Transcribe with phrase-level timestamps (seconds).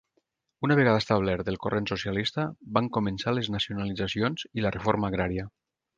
[0.67, 2.45] Una vegada establert el corrent socialista,
[2.79, 5.47] van començar les nacionalitzacions i la reforma agrària.